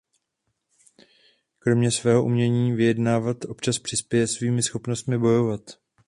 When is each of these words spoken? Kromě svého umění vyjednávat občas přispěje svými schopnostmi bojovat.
Kromě 1.59 1.91
svého 1.91 2.25
umění 2.25 2.71
vyjednávat 2.73 3.45
občas 3.45 3.79
přispěje 3.79 4.27
svými 4.27 4.63
schopnostmi 4.63 5.17
bojovat. 5.17 5.61